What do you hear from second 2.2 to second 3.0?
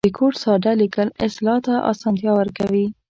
ورکوي.